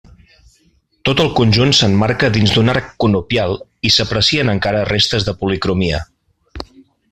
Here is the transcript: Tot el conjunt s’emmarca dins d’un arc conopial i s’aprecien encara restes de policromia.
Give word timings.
Tot 1.09 1.19
el 1.25 1.27
conjunt 1.39 1.73
s’emmarca 1.79 2.31
dins 2.37 2.55
d’un 2.55 2.73
arc 2.73 2.89
conopial 3.05 3.55
i 3.91 3.93
s’aprecien 3.99 4.53
encara 4.57 4.83
restes 4.93 5.29
de 5.31 5.39
policromia. 5.45 6.03